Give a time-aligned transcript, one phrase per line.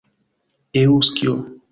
[0.81, 1.37] eŭskio